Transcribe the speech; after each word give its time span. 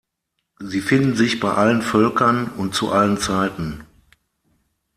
Sie 0.57 0.81
finden 0.81 1.15
sich 1.15 1.39
bei 1.39 1.51
allen 1.53 1.83
Völkern 1.83 2.47
und 2.47 2.73
zu 2.73 2.91
allen 2.91 3.19
Zeiten. 3.19 3.85